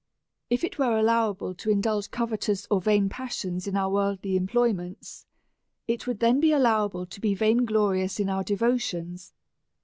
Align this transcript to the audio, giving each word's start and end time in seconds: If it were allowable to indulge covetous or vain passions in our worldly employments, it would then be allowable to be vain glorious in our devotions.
If 0.49 0.63
it 0.63 0.79
were 0.79 0.97
allowable 0.97 1.53
to 1.53 1.69
indulge 1.69 2.09
covetous 2.09 2.65
or 2.71 2.81
vain 2.81 3.07
passions 3.07 3.67
in 3.67 3.77
our 3.77 3.91
worldly 3.91 4.35
employments, 4.35 5.27
it 5.87 6.07
would 6.07 6.19
then 6.19 6.39
be 6.39 6.51
allowable 6.51 7.05
to 7.05 7.21
be 7.21 7.35
vain 7.35 7.65
glorious 7.65 8.19
in 8.19 8.27
our 8.27 8.43
devotions. 8.43 9.31